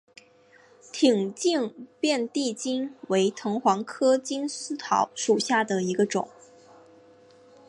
[0.91, 6.27] 挺茎遍地金为藤黄科金丝桃属下的一个种。